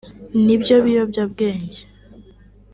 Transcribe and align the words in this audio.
n’ibyo 0.45 0.75
biyobyabwenge 0.85 1.79